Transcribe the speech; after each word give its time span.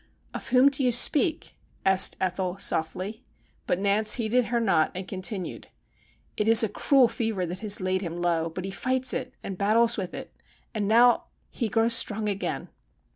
'Of 0.33 0.47
whom 0.47 0.69
do 0.69 0.83
you 0.83 0.91
speak?' 0.91 1.53
asked 1.85 2.17
Ethel 2.19 2.57
softly; 2.57 3.23
but 3.67 3.77
Nance 3.77 4.13
heeded 4.15 4.45
her 4.45 4.59
not, 4.59 4.91
and 4.95 5.07
continued:' 5.07 5.67
It 6.37 6.47
is 6.47 6.63
a 6.63 6.69
cruel 6.69 7.07
fever 7.07 7.45
that 7.45 7.59
has 7.59 7.79
laid 7.79 8.01
him 8.01 8.17
low, 8.17 8.49
but 8.49 8.65
he 8.65 8.71
fights 8.71 9.13
it 9.13 9.35
and 9.43 9.59
battles 9.59 9.97
with 9.97 10.15
it, 10.15 10.33
and 10.73 10.87
now 10.87 11.25
he 11.51 11.69
grows 11.69 11.93
strong 11.93 12.27
again.' 12.29 12.69